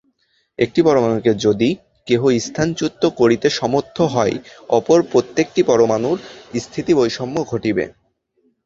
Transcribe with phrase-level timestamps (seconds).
[0.59, 1.69] একটি পরমাণুকে যদি
[2.07, 4.35] কেহ স্থানচ্যুত করিতে সমর্থ হয়,
[4.69, 6.17] অপর প্রত্যেকটি পরমাণুর
[6.59, 7.85] স্থিতিবৈষম্য ঘটিবে।